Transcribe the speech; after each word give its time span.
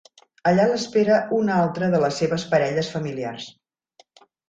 Allà 0.51 0.63
l'espera 0.71 1.19
una 1.41 1.59
altra 1.67 1.91
de 1.93 2.01
les 2.07 2.19
seves 2.25 2.49
parelles 2.57 2.93
familiars. 2.99 3.51